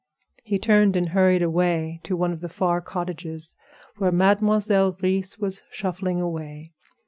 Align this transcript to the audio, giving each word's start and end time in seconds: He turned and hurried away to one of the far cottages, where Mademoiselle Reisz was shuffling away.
He 0.43 0.57
turned 0.57 0.95
and 0.95 1.09
hurried 1.09 1.43
away 1.43 1.99
to 2.05 2.17
one 2.17 2.31
of 2.33 2.41
the 2.41 2.49
far 2.49 2.81
cottages, 2.81 3.55
where 3.99 4.11
Mademoiselle 4.11 4.93
Reisz 4.99 5.37
was 5.37 5.61
shuffling 5.69 6.19
away. 6.19 6.73